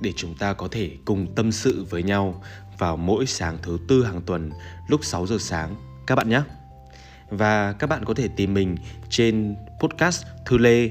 [0.00, 2.42] để chúng ta có thể cùng tâm sự với nhau
[2.78, 4.50] vào mỗi sáng thứ tư hàng tuần
[4.88, 5.74] lúc 6 giờ sáng
[6.06, 6.42] các bạn nhé.
[7.30, 8.76] Và các bạn có thể tìm mình
[9.10, 10.90] trên podcast Thư Lê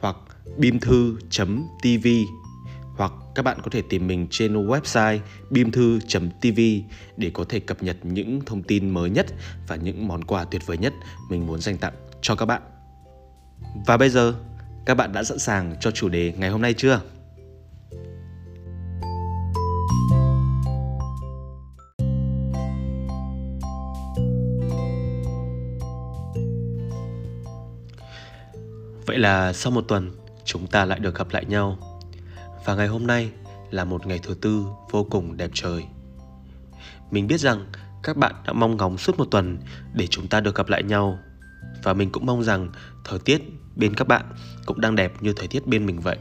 [0.00, 0.16] hoặc
[0.56, 2.08] bimthu.tv
[2.96, 5.18] hoặc các bạn có thể tìm mình trên website
[5.50, 6.60] bimthu.tv
[7.16, 9.26] để có thể cập nhật những thông tin mới nhất
[9.68, 10.92] và những món quà tuyệt vời nhất
[11.30, 12.62] mình muốn dành tặng cho các bạn.
[13.86, 14.34] Và bây giờ,
[14.86, 17.00] các bạn đã sẵn sàng cho chủ đề ngày hôm nay chưa?
[29.10, 30.10] Vậy là sau một tuần,
[30.44, 31.78] chúng ta lại được gặp lại nhau.
[32.64, 33.30] Và ngày hôm nay
[33.70, 35.84] là một ngày thứ tư vô cùng đẹp trời.
[37.10, 37.66] Mình biết rằng
[38.02, 39.58] các bạn đã mong ngóng suốt một tuần
[39.94, 41.18] để chúng ta được gặp lại nhau.
[41.82, 42.70] Và mình cũng mong rằng
[43.04, 43.42] thời tiết
[43.76, 44.24] bên các bạn
[44.66, 46.18] cũng đang đẹp như thời tiết bên mình vậy.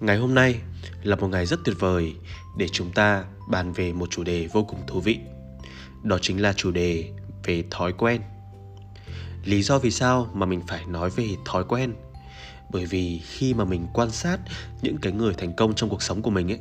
[0.00, 0.60] Ngày hôm nay
[1.02, 2.14] là một ngày rất tuyệt vời
[2.58, 5.18] để chúng ta bàn về một chủ đề vô cùng thú vị.
[6.02, 7.12] Đó chính là chủ đề
[7.44, 8.20] về thói quen
[9.48, 11.94] lý do vì sao mà mình phải nói về thói quen?
[12.70, 14.38] Bởi vì khi mà mình quan sát
[14.82, 16.58] những cái người thành công trong cuộc sống của mình ấy,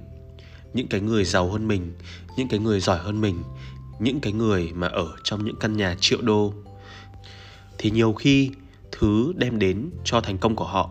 [0.74, 1.94] những cái người giàu hơn mình,
[2.38, 3.44] những cái người giỏi hơn mình,
[4.00, 6.54] những cái người mà ở trong những căn nhà triệu đô,
[7.78, 8.52] thì nhiều khi
[8.92, 10.90] thứ đem đến cho thành công của họ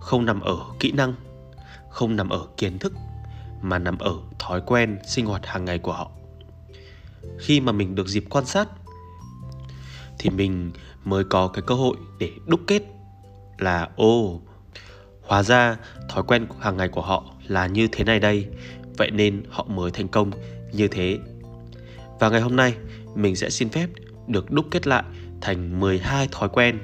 [0.00, 1.14] không nằm ở kỹ năng,
[1.90, 2.92] không nằm ở kiến thức,
[3.62, 6.10] mà nằm ở thói quen sinh hoạt hàng ngày của họ.
[7.38, 8.68] Khi mà mình được dịp quan sát
[10.18, 10.70] thì mình
[11.04, 12.82] mới có cái cơ hội để đúc kết
[13.58, 14.40] là, ô,
[15.22, 15.76] hóa ra
[16.08, 18.46] thói quen hàng ngày của họ là như thế này đây
[18.96, 20.30] vậy nên họ mới thành công
[20.72, 21.18] như thế
[22.18, 22.74] và ngày hôm nay,
[23.14, 23.88] mình sẽ xin phép
[24.26, 25.02] được đúc kết lại
[25.40, 26.78] thành 12 thói quen,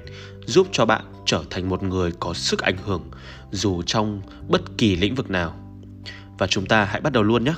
[0.47, 3.10] giúp cho bạn trở thành một người có sức ảnh hưởng
[3.50, 5.54] dù trong bất kỳ lĩnh vực nào.
[6.38, 7.54] Và chúng ta hãy bắt đầu luôn nhé.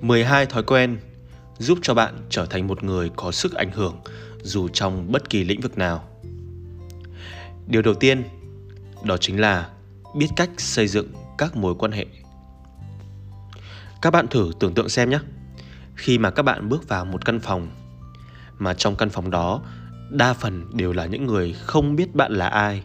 [0.00, 0.98] 12 thói quen
[1.58, 3.96] giúp cho bạn trở thành một người có sức ảnh hưởng
[4.42, 6.04] dù trong bất kỳ lĩnh vực nào.
[7.66, 8.22] Điều đầu tiên,
[9.04, 9.68] đó chính là
[10.14, 12.06] biết cách xây dựng các mối quan hệ.
[14.02, 15.18] Các bạn thử tưởng tượng xem nhé.
[15.94, 17.68] Khi mà các bạn bước vào một căn phòng,
[18.58, 19.60] mà trong căn phòng đó,
[20.10, 22.82] đa phần đều là những người không biết bạn là ai.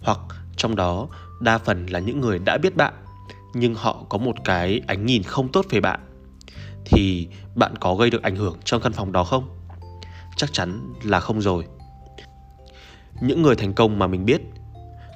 [0.00, 0.18] Hoặc
[0.56, 1.08] trong đó,
[1.40, 2.94] đa phần là những người đã biết bạn,
[3.54, 6.00] nhưng họ có một cái ánh nhìn không tốt về bạn
[6.88, 9.48] thì bạn có gây được ảnh hưởng trong căn phòng đó không?
[10.36, 11.64] Chắc chắn là không rồi.
[13.20, 14.40] Những người thành công mà mình biết,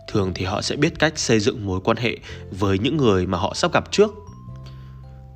[0.08, 2.19] thường thì họ sẽ biết cách xây dựng mối quan hệ
[2.50, 4.10] với những người mà họ sắp gặp trước.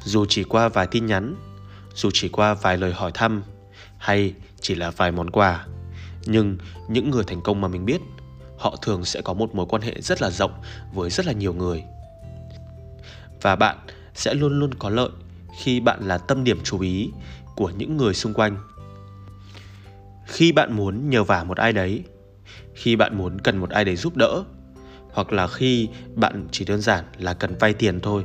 [0.04, 1.36] Dù chỉ qua vài tin nhắn,
[1.94, 3.42] dù chỉ qua vài lời hỏi thăm,
[3.98, 5.66] hay chỉ là vài món quà,
[6.26, 6.58] nhưng
[6.88, 8.00] những người thành công mà mình biết,
[8.58, 10.52] họ thường sẽ có một mối quan hệ rất là rộng
[10.94, 11.84] với rất là nhiều người.
[13.42, 13.76] Và bạn
[14.14, 15.10] sẽ luôn luôn có lợi
[15.58, 17.10] khi bạn là tâm điểm chú ý
[17.56, 18.56] của những người xung quanh.
[20.26, 22.04] Khi bạn muốn nhờ vả một ai đấy,
[22.74, 24.44] khi bạn muốn cần một ai đấy giúp đỡ,
[25.12, 28.24] hoặc là khi bạn chỉ đơn giản là cần vay tiền thôi,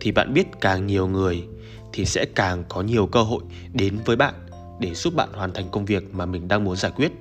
[0.00, 1.44] thì bạn biết càng nhiều người
[1.92, 3.42] thì sẽ càng có nhiều cơ hội
[3.72, 4.34] đến với bạn
[4.80, 7.12] để giúp bạn hoàn thành công việc mà mình đang muốn giải quyết.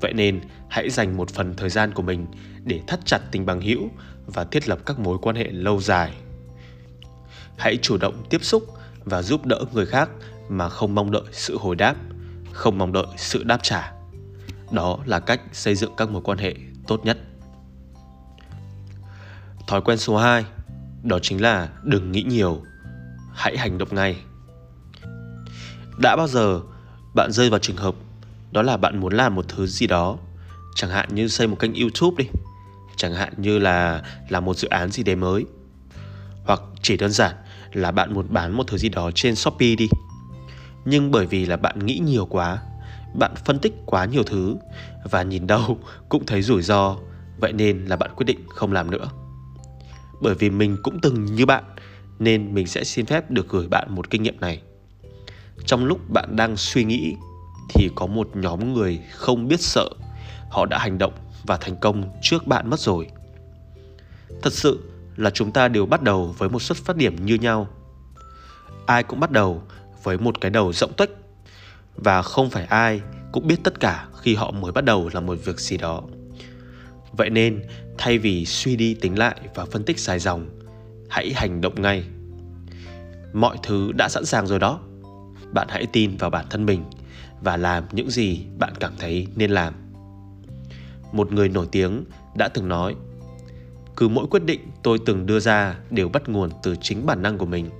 [0.00, 2.26] Vậy nên hãy dành một phần thời gian của mình
[2.64, 3.88] để thắt chặt tình bằng hữu
[4.26, 6.12] và thiết lập các mối quan hệ lâu dài
[7.58, 8.64] hãy chủ động tiếp xúc
[9.04, 10.10] và giúp đỡ người khác
[10.48, 11.94] mà không mong đợi sự hồi đáp,
[12.52, 13.92] không mong đợi sự đáp trả.
[14.70, 16.54] Đó là cách xây dựng các mối quan hệ
[16.86, 17.18] tốt nhất.
[19.66, 20.44] Thói quen số 2
[21.02, 22.62] đó chính là đừng nghĩ nhiều.
[23.34, 24.16] Hãy hành động ngay.
[26.02, 26.60] Đã bao giờ
[27.14, 27.94] bạn rơi vào trường hợp
[28.52, 30.16] đó là bạn muốn làm một thứ gì đó?
[30.74, 32.30] Chẳng hạn như xây một kênh youtube đi.
[32.96, 35.44] Chẳng hạn như là làm một dự án gì đấy mới.
[36.44, 37.34] Hoặc chỉ đơn giản
[37.72, 39.88] là bạn muốn bán một thứ gì đó trên shopee đi.
[40.84, 42.62] Nhưng bởi vì là bạn nghĩ nhiều quá,
[43.14, 44.56] bạn phân tích quá nhiều thứ
[45.10, 45.78] và nhìn đâu
[46.08, 46.96] cũng thấy rủi ro,
[47.40, 49.08] vậy nên là bạn quyết định không làm nữa.
[50.20, 51.64] Bởi vì mình cũng từng như bạn,
[52.18, 54.62] nên mình sẽ xin phép được gửi bạn một kinh nghiệm này.
[55.66, 57.14] Trong lúc bạn đang suy nghĩ
[57.74, 59.88] thì có một nhóm người không biết sợ,
[60.50, 61.12] họ đã hành động
[61.46, 63.08] và thành công trước bạn mất rồi.
[64.42, 64.80] Thật sự
[65.18, 67.68] là chúng ta đều bắt đầu với một xuất phát điểm như nhau
[68.86, 69.62] ai cũng bắt đầu
[70.02, 71.10] với một cái đầu rộng tuếch
[71.96, 73.00] và không phải ai
[73.32, 76.02] cũng biết tất cả khi họ mới bắt đầu làm một việc gì đó.
[77.12, 77.62] Vậy nên,
[77.98, 80.48] thay vì suy đi tính lại và phân tích dài dòng,
[81.08, 82.04] hãy hành động ngay.
[83.32, 84.80] Mọi thứ đã sẵn sàng rồi đó.
[85.52, 86.84] Bạn hãy tin vào bản thân mình
[87.40, 89.74] và làm những gì bạn cảm thấy nên làm.
[91.12, 92.04] Một người nổi tiếng
[92.34, 92.94] đã từng nói:
[93.98, 97.38] "Cứ mỗi quyết định tôi từng đưa ra đều bắt nguồn từ chính bản năng
[97.38, 97.70] của mình."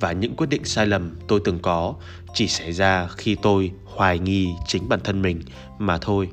[0.00, 1.94] và những quyết định sai lầm tôi từng có
[2.34, 5.42] chỉ xảy ra khi tôi hoài nghi chính bản thân mình
[5.78, 6.30] mà thôi.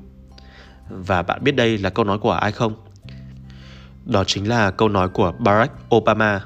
[0.89, 2.74] Và bạn biết đây là câu nói của ai không?
[4.06, 6.42] Đó chính là câu nói của Barack Obama.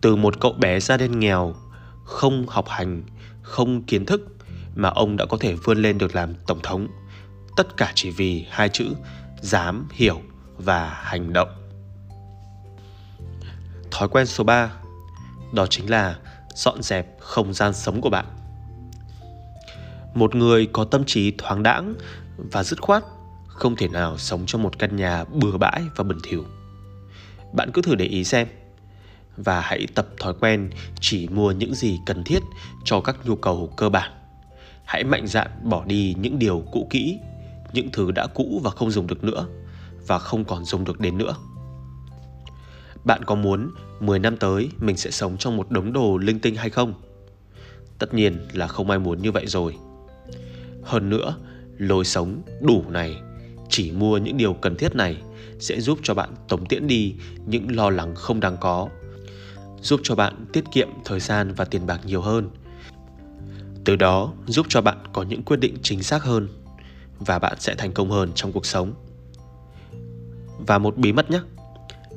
[0.00, 1.54] Từ một cậu bé gia đình nghèo,
[2.04, 3.02] không học hành,
[3.42, 4.20] không kiến thức
[4.74, 6.88] mà ông đã có thể vươn lên được làm tổng thống.
[7.56, 8.86] Tất cả chỉ vì hai chữ
[9.40, 10.20] dám hiểu
[10.58, 11.67] và hành động.
[13.98, 14.70] Thói quen số 3
[15.52, 16.16] đó chính là
[16.54, 18.24] dọn dẹp không gian sống của bạn.
[20.14, 21.94] Một người có tâm trí thoáng đãng
[22.36, 23.04] và dứt khoát
[23.46, 26.44] không thể nào sống trong một căn nhà bừa bãi và bẩn thỉu.
[27.52, 28.48] Bạn cứ thử để ý xem
[29.36, 30.70] và hãy tập thói quen
[31.00, 32.40] chỉ mua những gì cần thiết
[32.84, 34.12] cho các nhu cầu cơ bản.
[34.84, 37.18] Hãy mạnh dạn bỏ đi những điều cũ kỹ,
[37.72, 39.46] những thứ đã cũ và không dùng được nữa
[40.06, 41.34] và không còn dùng được đến nữa.
[43.04, 46.54] Bạn có muốn 10 năm tới mình sẽ sống trong một đống đồ linh tinh
[46.54, 46.94] hay không?
[47.98, 49.76] Tất nhiên là không ai muốn như vậy rồi.
[50.82, 51.36] Hơn nữa,
[51.78, 53.16] lối sống đủ này,
[53.68, 55.16] chỉ mua những điều cần thiết này
[55.58, 57.14] sẽ giúp cho bạn tống tiễn đi
[57.46, 58.88] những lo lắng không đáng có,
[59.80, 62.50] giúp cho bạn tiết kiệm thời gian và tiền bạc nhiều hơn.
[63.84, 66.48] Từ đó giúp cho bạn có những quyết định chính xác hơn
[67.18, 68.94] và bạn sẽ thành công hơn trong cuộc sống.
[70.66, 71.40] Và một bí mật nhé,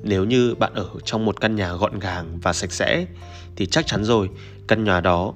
[0.04, 3.06] nếu như bạn ở trong một căn nhà gọn gàng và sạch sẽ,
[3.56, 4.30] thì chắc chắn rồi,
[4.68, 5.34] căn nhà đó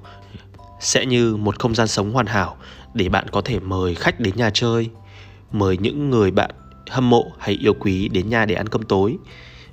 [0.80, 2.56] sẽ như một không gian sống hoàn hảo
[2.94, 4.90] để bạn có thể mời khách đến nhà chơi,
[5.52, 6.50] mời những người bạn
[6.90, 9.16] hâm mộ hay yêu quý đến nhà để ăn cơm tối.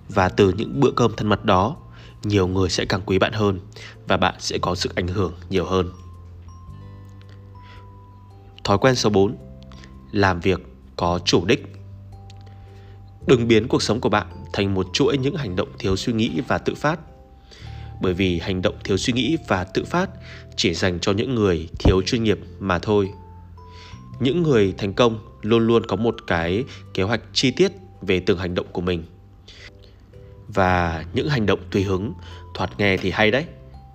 [0.09, 1.75] Và từ những bữa cơm thân mật đó,
[2.23, 3.59] nhiều người sẽ càng quý bạn hơn
[4.07, 5.91] và bạn sẽ có sức ảnh hưởng nhiều hơn.
[8.63, 9.37] Thói quen số 4
[10.11, 10.59] làm việc
[10.95, 11.75] có chủ đích.
[13.27, 16.41] Đừng biến cuộc sống của bạn thành một chuỗi những hành động thiếu suy nghĩ
[16.47, 16.99] và tự phát.
[18.01, 20.09] Bởi vì hành động thiếu suy nghĩ và tự phát
[20.55, 23.09] chỉ dành cho những người thiếu chuyên nghiệp mà thôi.
[24.19, 26.63] Những người thành công luôn luôn có một cái
[26.93, 27.71] kế hoạch chi tiết
[28.01, 29.03] về từng hành động của mình.
[30.47, 32.13] Và những hành động tùy hứng,
[32.53, 33.45] thoạt nghe thì hay đấy,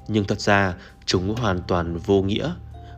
[0.08, 0.74] nhưng thật ra
[1.06, 2.52] chúng hoàn toàn vô nghĩa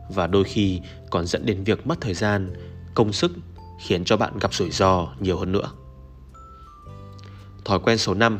[0.09, 0.79] và đôi khi
[1.09, 2.53] còn dẫn đến việc mất thời gian,
[2.93, 3.31] công sức,
[3.79, 5.71] khiến cho bạn gặp rủi ro nhiều hơn nữa.
[7.65, 8.39] Thói quen số 5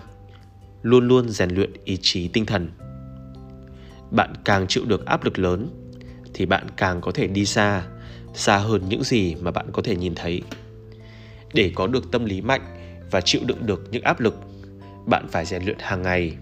[0.81, 2.71] Luôn luôn rèn luyện ý chí tinh thần.
[4.12, 5.68] Bạn càng chịu được áp lực lớn,
[6.33, 7.83] Thì bạn càng có thể đi xa
[8.33, 10.41] Xa hơn những gì mà bạn có thể nhìn thấy.
[11.53, 12.62] Để có được tâm lý mạnh
[13.12, 14.35] Và chịu đựng được những áp lực,
[15.06, 16.38] Bạn phải rèn luyện hàng ngày.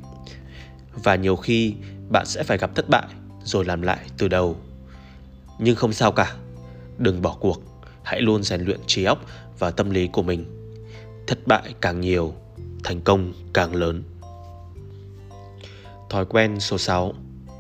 [1.03, 1.73] Và nhiều khi
[2.09, 3.07] bạn sẽ phải gặp thất bại
[3.43, 4.57] Rồi làm lại từ đầu.
[5.59, 6.35] Nhưng không sao cả,
[6.97, 7.61] Đừng bỏ cuộc,
[8.03, 9.25] Hãy luôn rèn luyện trí óc
[9.59, 10.45] và tâm lý của mình.
[11.27, 12.35] Thất bại càng nhiều
[12.89, 14.03] thành công càng lớn.
[16.09, 17.13] Thói quen số 6.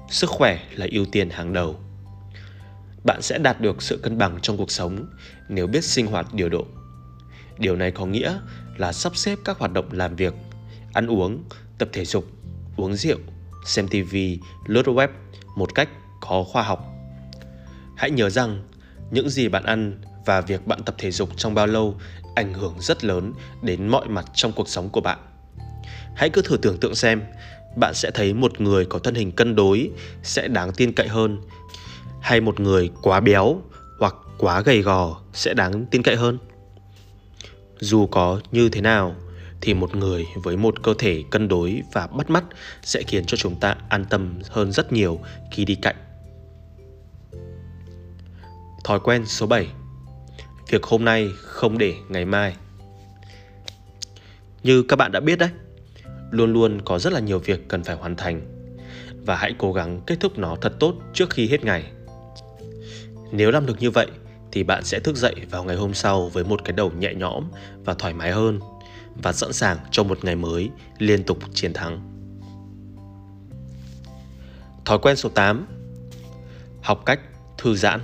[0.09, 1.79] Sức khỏe là ưu tiên hàng đầu.
[3.03, 5.05] Bạn sẽ đạt được sự cân bằng trong cuộc sống
[5.49, 6.65] nếu biết sinh hoạt điều độ.
[7.57, 8.39] Điều này có nghĩa
[8.77, 10.33] là sắp xếp các hoạt động làm việc,
[10.93, 11.43] ăn uống,
[11.77, 12.25] tập thể dục,
[12.77, 13.17] uống rượu,
[13.65, 14.15] xem TV,
[14.65, 15.09] lướt web
[15.55, 15.89] một cách
[16.21, 16.85] có khoa học.
[17.97, 18.63] Hãy nhớ rằng
[19.11, 21.95] những gì bạn ăn và việc bạn tập thể dục trong bao lâu
[22.35, 25.19] ảnh hưởng rất lớn đến mọi mặt trong cuộc sống của bạn.
[26.15, 27.21] Hãy cứ thử tưởng tượng xem,
[27.75, 29.89] bạn sẽ thấy một người có thân hình cân đối
[30.23, 31.41] sẽ đáng tin cậy hơn
[32.21, 33.61] hay một người quá béo
[33.99, 36.37] hoặc quá gầy gò sẽ đáng tin cậy hơn.
[37.79, 39.15] Dù có như thế nào
[39.61, 42.43] thì một người với một cơ thể cân đối và bắt mắt
[42.81, 45.19] sẽ khiến cho chúng ta an tâm hơn rất nhiều
[45.51, 45.95] khi đi cạnh.
[48.83, 49.67] Thói quen số 7
[50.69, 52.55] việc hôm nay không để ngày mai.
[54.63, 55.49] Như các bạn đã biết đấy,
[56.31, 58.41] luôn luôn có rất là nhiều việc cần phải hoàn thành
[59.25, 61.83] và hãy cố gắng kết thúc nó thật tốt trước khi hết ngày.
[63.31, 64.07] Nếu làm được như vậy
[64.51, 67.43] thì bạn sẽ thức dậy vào ngày hôm sau với một cái đầu nhẹ nhõm
[67.85, 68.59] và thoải mái hơn
[69.23, 72.01] và sẵn sàng cho một ngày mới liên tục chiến thắng.
[74.85, 75.65] Thói quen số 8
[76.81, 77.19] Học cách
[77.57, 77.99] thư giãn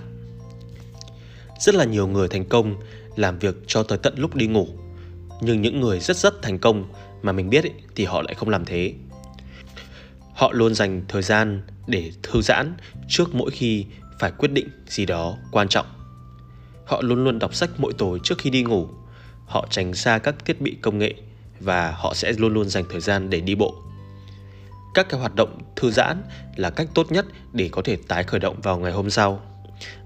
[1.60, 2.76] rất là nhiều người thành công
[3.16, 4.68] làm việc cho tới tận lúc đi ngủ
[5.42, 6.86] nhưng những người rất rất thành công
[7.22, 8.94] mà mình biết ấy, thì họ lại không làm thế
[10.36, 12.74] Họ luôn dành thời gian để thư giãn
[13.08, 13.86] trước mỗi khi
[14.20, 15.86] phải quyết định gì đó quan trọng.
[16.86, 18.88] Họ luôn luôn đọc sách mỗi tối trước khi đi ngủ.
[19.46, 21.14] Họ tránh xa các thiết bị công nghệ
[21.60, 23.76] và họ sẽ luôn luôn dành thời gian để đi bộ.
[24.94, 26.24] Các cái hoạt động thư giãn
[26.56, 29.42] là cách tốt nhất để có thể tái khởi động vào ngày hôm sau.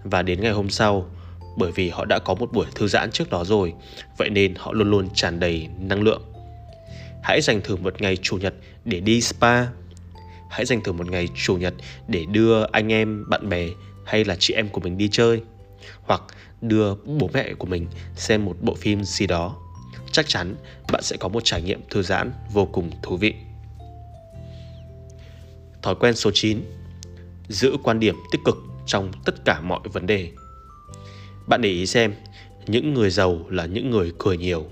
[0.04, 1.10] Và đến ngày hôm sau,
[1.60, 3.74] bởi vì họ đã có một buổi thư giãn trước đó rồi,
[4.18, 6.22] vậy nên họ luôn luôn tràn đầy năng lượng.
[7.24, 8.54] Hãy dành thử một ngày chủ nhật
[8.86, 9.66] để đi spa.
[10.50, 11.74] Hãy dành thử một ngày chủ nhật
[12.08, 13.68] để đưa anh em, bạn bè
[14.06, 15.42] hay là chị em của mình đi chơi.
[16.02, 16.22] Hoặc
[16.62, 19.56] đưa bố mẹ của mình xem một bộ phim gì đó.
[20.12, 20.56] Chắc chắn
[20.92, 23.34] bạn sẽ có một trải nghiệm thư giãn vô cùng thú vị.
[25.82, 26.62] Thói quen số 9
[27.48, 30.32] Giữ quan điểm tích cực trong tất cả mọi vấn đề
[31.50, 32.14] bạn để ý xem,
[32.68, 34.66] Những người giàu là những người cười nhiều.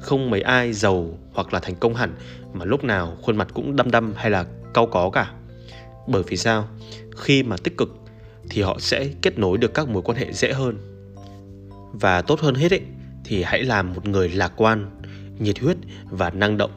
[0.00, 2.14] Không mấy ai giàu hoặc là thành công hẳn,
[2.52, 5.32] Mà lúc nào khuôn mặt cũng đăm đăm hay là cau có cả.
[6.06, 6.68] Bởi vì sao?
[7.16, 7.96] Khi mà tích cực,
[8.50, 10.78] Thì họ sẽ kết nối được các mối quan hệ dễ hơn.
[11.92, 12.82] Và tốt hơn hết ấy,
[13.24, 14.90] Thì hãy làm một người lạc quan,
[15.38, 15.76] Nhiệt huyết
[16.10, 16.70] và năng động.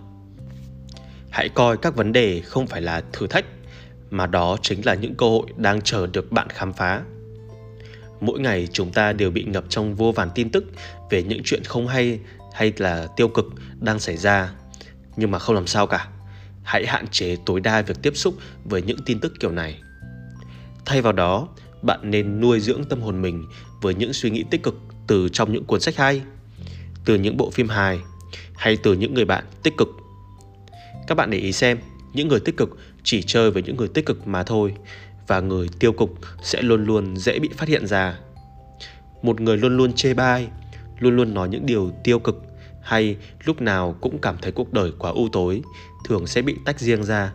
[1.29, 3.45] Hãy coi các vấn đề không phải là thử thách,
[4.09, 7.01] mà đó chính là những cơ hội đang chờ được bạn khám phá
[8.21, 10.65] mỗi ngày chúng ta đều bị ngập trong vô vàn tin tức
[11.09, 12.19] về những chuyện không hay
[12.53, 13.45] hay là tiêu cực
[13.79, 14.51] đang xảy ra.
[15.15, 16.07] Nhưng mà không làm sao cả.
[16.63, 19.81] Hãy hạn chế tối đa việc tiếp xúc với những tin tức kiểu này.
[20.85, 21.47] Thay vào đó
[21.81, 23.45] bạn nên nuôi dưỡng tâm hồn mình
[23.81, 24.75] với những suy nghĩ tích cực
[25.07, 26.21] từ trong những cuốn sách hay.
[27.05, 27.99] Từ những bộ phim hài
[28.55, 29.89] hay từ những người bạn tích cực.
[31.07, 31.79] Các bạn để ý xem,
[32.13, 34.73] những người tích cực chỉ chơi với những người tích cực mà thôi
[35.29, 36.09] và người tiêu cực
[36.41, 38.19] sẽ luôn luôn dễ bị phát hiện ra.
[39.21, 40.47] Một người luôn luôn chê bai,
[40.99, 42.43] luôn luôn nói những điều tiêu cực
[42.81, 45.61] hay lúc nào cũng cảm thấy cuộc đời quá u tối
[46.05, 47.33] thường sẽ bị tách riêng ra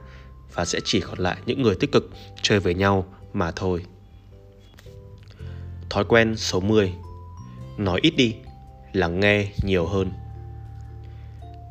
[0.55, 2.11] và sẽ chỉ còn lại những người tích cực
[2.43, 3.85] chơi với nhau mà thôi.
[5.91, 6.93] Thói quen số 10
[7.79, 8.35] Nói ít đi,
[8.93, 10.11] lắng nghe nhiều hơn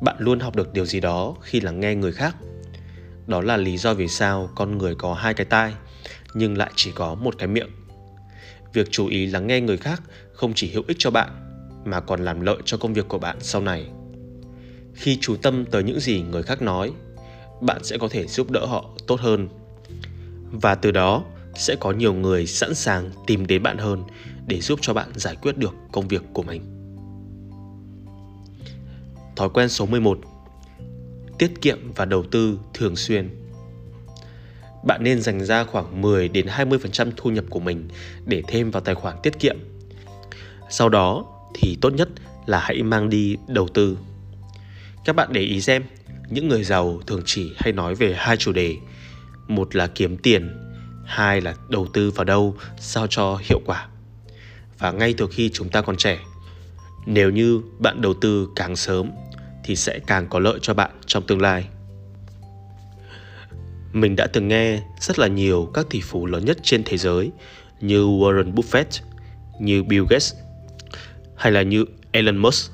[0.04, 2.36] bạn luôn học được điều gì đó khi lắng nghe người khác
[3.26, 5.74] đó là lý do vì sao con người có hai cái tai,
[6.34, 7.70] nhưng lại chỉ có một cái miệng.
[8.72, 10.02] Việc chú ý lắng nghe người khác
[10.32, 11.28] không chỉ hữu ích cho bạn,
[11.84, 13.86] mà còn làm lợi cho công việc của bạn sau này.
[14.94, 16.92] Khi chú tâm tới những gì người khác nói,
[17.60, 19.48] bạn sẽ có thể giúp đỡ họ tốt hơn.
[20.50, 24.04] Và từ đó sẽ có nhiều người sẵn sàng tìm đến bạn hơn
[24.46, 26.62] để giúp cho bạn giải quyết được công việc của mình.
[29.36, 30.18] Thói quen số 11
[31.38, 33.44] Tiết kiệm và đầu tư thường xuyên
[34.84, 37.88] Bạn nên dành ra khoảng 10 đến 20% thu nhập của mình
[38.26, 39.56] để thêm vào tài khoản tiết kiệm.
[40.70, 41.24] Sau đó
[41.54, 42.08] thì tốt nhất
[42.46, 43.98] là hãy mang đi đầu tư.
[45.04, 45.82] Các bạn để ý xem,
[46.30, 48.76] những người giàu thường chỉ hay nói về hai chủ đề.
[49.48, 50.56] Một là kiếm tiền,
[51.06, 53.88] hai là đầu tư vào đâu sao cho hiệu quả.
[54.78, 56.18] Và ngay từ khi chúng ta còn trẻ,
[57.06, 59.10] nếu như bạn đầu tư càng sớm
[59.64, 61.64] thì sẽ càng có lợi cho bạn trong tương lai.
[63.92, 67.30] Mình đã từng nghe rất là nhiều các tỷ phú lớn nhất trên thế giới
[67.80, 69.02] như Warren Buffett,
[69.60, 70.34] như Bill Gates
[71.36, 72.72] hay là như Elon Musk.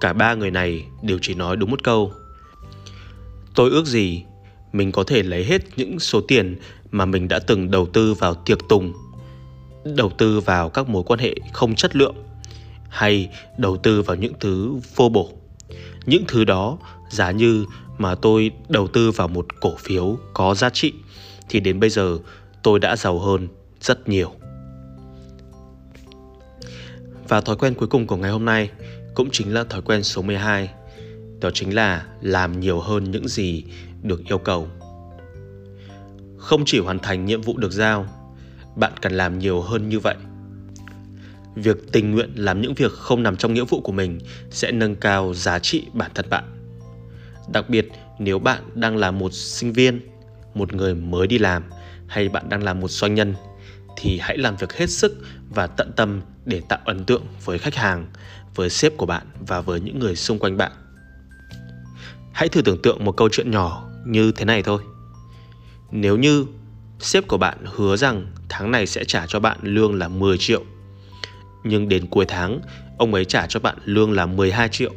[0.00, 2.12] Cả ba người này đều chỉ nói đúng một câu.
[3.54, 4.24] Tôi ước gì
[4.72, 6.56] mình có thể lấy hết những số tiền
[6.90, 8.92] mà mình đã từng đầu tư vào tiệc tùng,
[9.84, 12.16] đầu tư vào các mối quan hệ không chất lượng
[12.88, 15.32] hay đầu tư vào những thứ vô bổ
[16.06, 16.78] những thứ đó
[17.10, 17.66] giá như
[17.98, 20.92] mà tôi đầu tư vào một cổ phiếu có giá trị
[21.48, 22.18] thì đến bây giờ
[22.62, 23.48] tôi đã giàu hơn
[23.80, 24.30] rất nhiều.
[27.28, 28.70] Và thói quen cuối cùng của ngày hôm nay
[29.14, 30.70] cũng chính là thói quen số 12.
[31.40, 33.64] Đó chính là làm nhiều hơn những gì
[34.02, 34.68] được yêu cầu.
[36.36, 38.06] Không chỉ hoàn thành nhiệm vụ được giao,
[38.76, 40.16] bạn cần làm nhiều hơn như vậy
[41.54, 44.18] việc tình nguyện làm những việc không nằm trong nghĩa vụ của mình
[44.50, 46.44] sẽ nâng cao giá trị bản thân bạn.
[47.52, 50.00] Đặc biệt, nếu bạn đang là một sinh viên,
[50.54, 51.62] một người mới đi làm
[52.06, 53.34] hay bạn đang là một doanh nhân,
[53.96, 55.16] thì hãy làm việc hết sức
[55.48, 58.06] và tận tâm để tạo ấn tượng với khách hàng,
[58.54, 60.72] với sếp của bạn và với những người xung quanh bạn.
[62.32, 64.82] Hãy thử tưởng tượng một câu chuyện nhỏ như thế này thôi.
[65.90, 66.46] Nếu như
[67.00, 70.64] sếp của bạn hứa rằng tháng này sẽ trả cho bạn lương là 10 triệu
[71.64, 72.60] nhưng đến cuối tháng
[72.98, 74.92] ông ấy trả cho bạn lương là 12 triệu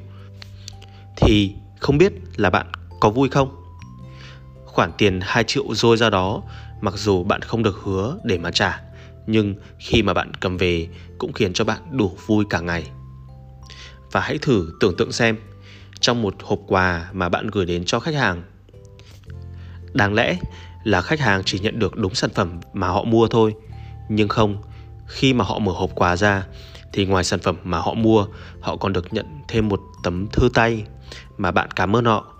[1.15, 3.55] thì không biết là bạn có vui không?
[4.65, 6.43] Khoản tiền 2 triệu rơi ra đó
[6.81, 8.81] mặc dù bạn không được hứa để mà trả
[9.27, 12.83] nhưng khi mà bạn cầm về cũng khiến cho bạn đủ vui cả ngày.
[14.12, 15.38] Và hãy thử tưởng tượng xem
[16.00, 18.43] trong một hộp quà mà bạn gửi đến cho khách hàng
[19.93, 20.38] Đáng lẽ
[20.83, 23.55] là khách hàng chỉ nhận được đúng sản phẩm mà họ mua thôi.
[24.09, 24.57] Nhưng không,
[25.07, 26.45] khi mà họ mở hộp quà ra
[26.93, 28.27] thì ngoài sản phẩm mà họ mua,
[28.59, 30.83] họ còn được nhận thêm một tấm thư tay
[31.37, 32.33] mà bạn cảm ơn họ.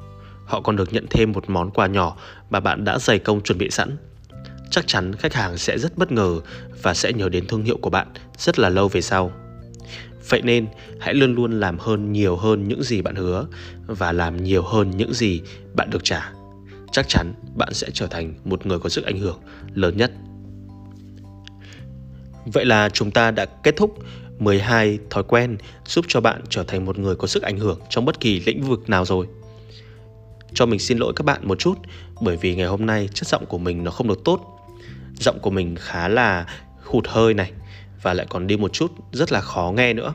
[0.46, 2.18] Họ còn được nhận thêm một món quà nhỏ
[2.50, 3.98] mà bạn đã dày công chuẩn bị sẵn.
[4.72, 6.40] Chắc chắn khách hàng sẽ rất bất ngờ
[6.82, 8.08] và sẽ nhớ đến thương hiệu của bạn
[8.38, 9.32] rất là lâu về sau.
[10.30, 10.68] Vậy nên
[11.00, 13.46] hãy luôn luôn làm hơn nhiều hơn những gì bạn hứa
[13.88, 15.42] và làm nhiều hơn những gì
[15.74, 16.32] bạn được trả.
[16.92, 19.40] Chắc chắn bạn sẽ trở thành một người có sức ảnh hưởng
[19.74, 20.12] lớn nhất.
[22.54, 23.98] Vậy là chúng ta đã kết thúc
[24.40, 28.06] 12 thói quen giúp cho bạn trở thành một người có sức ảnh hưởng trong
[28.06, 29.28] bất kỳ lĩnh vực nào rồi.
[30.54, 31.76] Cho mình xin lỗi các bạn một chút
[32.22, 34.60] bởi vì ngày hôm nay chất giọng của mình nó không được tốt.
[35.20, 36.46] Giọng của mình khá là
[36.84, 37.52] hụt hơi này
[38.02, 40.14] và lại còn đi một chút rất là khó nghe nữa.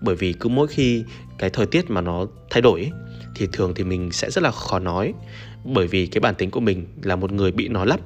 [0.00, 1.04] Bởi vì cứ mỗi khi
[1.38, 2.90] cái thời tiết mà nó thay đổi ấy,
[3.34, 5.14] thì thường thì mình sẽ rất là khó nói
[5.64, 8.00] bởi vì cái bản tính của mình là một người bị nói lắp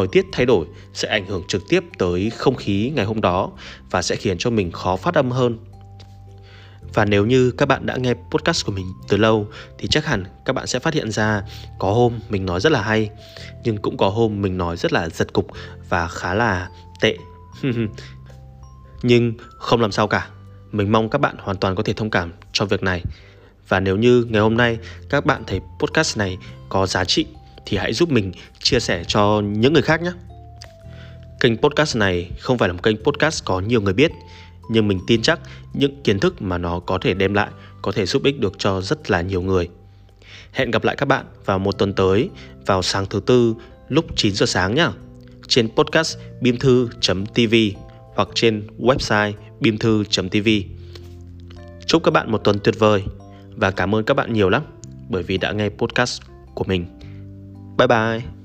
[0.00, 3.50] thời tiết thay đổi sẽ ảnh hưởng trực tiếp tới không khí ngày hôm đó
[3.90, 5.58] và sẽ khiến cho mình khó phát âm hơn.
[6.94, 9.46] Và nếu như các bạn đã nghe podcast của mình từ lâu,
[9.78, 11.42] thì chắc hẳn các bạn sẽ phát hiện ra
[11.78, 13.10] có hôm mình nói rất là hay,
[13.64, 15.46] nhưng cũng có hôm mình nói rất là giật cục
[15.88, 16.68] và khá là
[17.00, 17.16] tệ.
[19.02, 20.28] nhưng không làm sao cả.
[20.72, 23.02] Mình mong các bạn hoàn toàn có thể thông cảm cho việc này.
[23.68, 24.78] Và nếu như ngày hôm nay
[25.08, 26.38] các bạn thấy podcast này
[26.68, 27.26] có giá trị
[27.66, 30.12] thì hãy giúp mình chia sẻ cho những người khác nhé.
[31.40, 34.12] Kênh podcast này không phải là một kênh podcast có nhiều người biết,
[34.70, 35.40] nhưng mình tin chắc
[35.74, 37.48] những kiến thức mà nó có thể đem lại
[37.82, 39.68] có thể giúp ích được cho rất là nhiều người.
[40.52, 42.30] Hẹn gặp lại các bạn vào một tuần tới
[42.66, 43.54] vào sáng thứ tư
[43.88, 44.88] lúc 9 giờ sáng nhé.
[45.48, 47.54] Trên podcast bimthu.tv
[48.14, 50.48] hoặc trên website bimthu.tv.
[51.86, 53.04] Chúc các bạn một tuần tuyệt vời
[53.56, 54.62] và cảm ơn các bạn nhiều lắm
[55.08, 56.22] bởi vì đã nghe podcast
[56.54, 56.99] của mình.
[57.80, 58.39] 拜拜